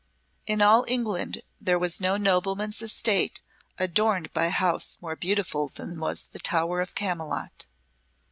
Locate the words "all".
0.63-0.83